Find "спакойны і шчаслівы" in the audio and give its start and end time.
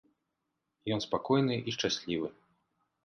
1.07-2.27